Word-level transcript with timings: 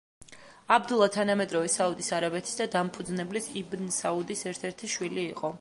აბდულა 0.75 1.07
თანამედროვე 1.15 1.69
საუდის 1.75 2.09
არაბეთის 2.21 2.57
დამფუძნებელის 2.77 3.53
იბნ 3.63 3.95
საუდის 4.01 4.45
ერთ–ერთი 4.55 4.95
შვილი 4.97 5.29
იყო. 5.31 5.49